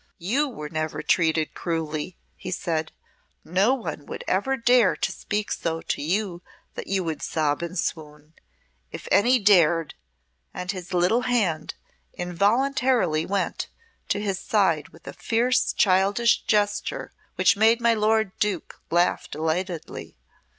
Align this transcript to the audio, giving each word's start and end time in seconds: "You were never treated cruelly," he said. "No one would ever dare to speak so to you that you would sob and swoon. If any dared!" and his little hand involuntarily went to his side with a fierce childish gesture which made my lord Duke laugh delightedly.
"You 0.17 0.49
were 0.49 0.67
never 0.69 1.03
treated 1.03 1.53
cruelly," 1.53 2.17
he 2.35 2.49
said. 2.49 2.91
"No 3.45 3.75
one 3.75 4.07
would 4.07 4.23
ever 4.27 4.57
dare 4.57 4.95
to 4.95 5.11
speak 5.11 5.51
so 5.51 5.79
to 5.79 6.01
you 6.01 6.41
that 6.73 6.87
you 6.87 7.03
would 7.03 7.21
sob 7.21 7.61
and 7.61 7.77
swoon. 7.77 8.33
If 8.91 9.07
any 9.11 9.37
dared!" 9.37 9.93
and 10.55 10.71
his 10.71 10.91
little 10.91 11.21
hand 11.21 11.75
involuntarily 12.15 13.27
went 13.27 13.67
to 14.09 14.19
his 14.19 14.39
side 14.39 14.89
with 14.89 15.05
a 15.07 15.13
fierce 15.13 15.71
childish 15.71 16.41
gesture 16.47 17.13
which 17.35 17.55
made 17.55 17.79
my 17.79 17.93
lord 17.93 18.31
Duke 18.39 18.81
laugh 18.89 19.29
delightedly. 19.29 20.17